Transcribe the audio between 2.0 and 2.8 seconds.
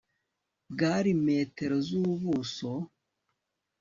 ubuso